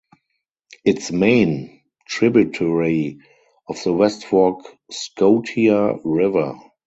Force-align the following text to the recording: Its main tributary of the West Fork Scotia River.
Its 0.83 1.11
main 1.11 1.79
tributary 2.07 3.19
of 3.67 3.83
the 3.83 3.93
West 3.93 4.25
Fork 4.25 4.61
Scotia 4.89 5.93
River. 6.03 6.57